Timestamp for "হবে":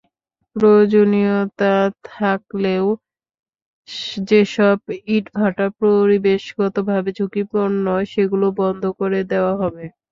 9.61-9.85